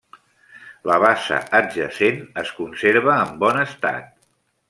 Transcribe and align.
La 0.91 0.95
bassa 1.03 1.37
adjacent 1.59 2.17
es 2.45 2.53
conserva 2.61 3.21
en 3.27 3.37
bon 3.47 3.63
estat. 3.67 4.09